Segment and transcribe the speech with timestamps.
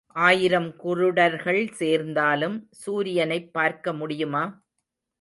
[0.07, 4.63] ஆயிரம் குருடர்கள் சேர்ந்தாலும் சூரியனைப் பார்க்க முடியுமா?